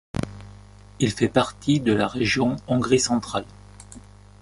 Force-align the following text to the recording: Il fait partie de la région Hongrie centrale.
Il 0.99 1.11
fait 1.11 1.27
partie 1.27 1.79
de 1.79 1.93
la 1.93 2.07
région 2.07 2.55
Hongrie 2.67 2.99
centrale. 2.99 3.45